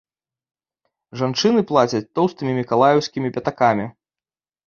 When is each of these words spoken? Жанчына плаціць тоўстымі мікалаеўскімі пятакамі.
Жанчына 1.21 1.59
плаціць 1.71 2.01
тоўстымі 2.19 2.57
мікалаеўскімі 2.61 3.31
пятакамі. 3.35 3.85